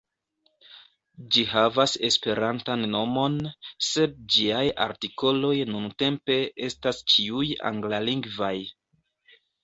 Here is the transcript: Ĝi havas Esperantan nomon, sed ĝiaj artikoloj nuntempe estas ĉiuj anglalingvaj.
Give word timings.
Ĝi 1.33 1.41
havas 1.49 1.91
Esperantan 2.07 2.85
nomon, 2.93 3.35
sed 3.87 4.15
ĝiaj 4.35 4.63
artikoloj 4.85 5.51
nuntempe 5.73 6.39
estas 6.69 7.03
ĉiuj 7.13 7.51
anglalingvaj. 7.71 8.53